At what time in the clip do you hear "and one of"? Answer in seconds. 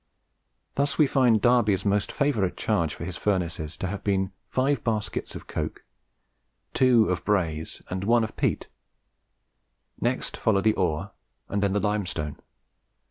7.87-8.35